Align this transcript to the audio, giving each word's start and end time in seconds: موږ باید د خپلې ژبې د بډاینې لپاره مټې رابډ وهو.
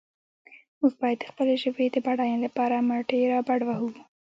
موږ 0.79 0.93
باید 1.01 1.17
د 1.21 1.27
خپلې 1.31 1.53
ژبې 1.63 1.85
د 1.91 1.97
بډاینې 2.05 2.39
لپاره 2.45 2.75
مټې 2.87 3.29
رابډ 3.31 3.59
وهو. 3.65 3.89